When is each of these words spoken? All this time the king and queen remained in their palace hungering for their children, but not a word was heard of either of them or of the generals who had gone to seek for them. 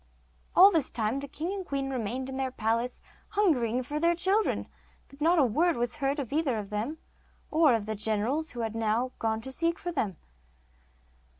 All 0.55 0.71
this 0.71 0.89
time 0.89 1.19
the 1.19 1.27
king 1.27 1.53
and 1.53 1.63
queen 1.63 1.91
remained 1.91 2.27
in 2.27 2.37
their 2.37 2.49
palace 2.49 3.03
hungering 3.27 3.83
for 3.83 3.99
their 3.99 4.15
children, 4.15 4.67
but 5.09 5.21
not 5.21 5.37
a 5.37 5.45
word 5.45 5.77
was 5.77 5.97
heard 5.97 6.17
of 6.17 6.33
either 6.33 6.57
of 6.57 6.71
them 6.71 6.97
or 7.51 7.75
of 7.75 7.85
the 7.85 7.93
generals 7.93 8.49
who 8.53 8.61
had 8.61 8.73
gone 9.19 9.41
to 9.41 9.51
seek 9.51 9.77
for 9.77 9.91
them. 9.91 10.17